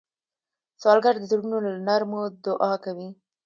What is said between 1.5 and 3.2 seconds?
له نرمو دعا کوي